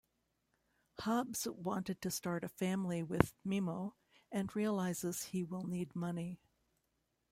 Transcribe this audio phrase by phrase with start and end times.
[0.99, 3.93] Hobbs wants to start a family with Memo
[4.31, 6.39] and realizes he will need money.